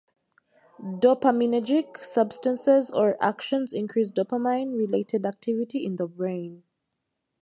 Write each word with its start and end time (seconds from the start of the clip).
Dopaminergic 0.83 2.03
substances 2.03 2.89
or 2.89 3.23
actions 3.23 3.71
increase 3.71 4.09
dopamine-related 4.09 5.27
activity 5.27 5.85
in 5.85 5.97
the 5.97 6.07
brain. 6.07 6.63